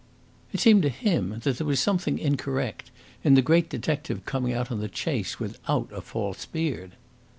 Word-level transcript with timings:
It 0.51 0.59
seemed 0.59 0.81
to 0.81 0.89
him 0.89 1.41
that 1.43 1.57
there 1.59 1.67
was 1.67 1.79
something 1.79 2.17
incorrect 2.17 2.89
in 3.23 3.35
the 3.35 3.43
great 3.43 3.69
detective 3.69 4.25
coming 4.25 4.51
out 4.51 4.71
on 4.71 4.79
the 4.79 4.89
chase 4.89 5.39
without 5.39 5.89
a 5.93 6.01
false 6.01 6.43
beard. 6.47 6.93